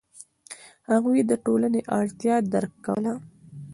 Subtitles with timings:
[0.89, 3.13] هغوی د ټولنې اړتیا درک کوله.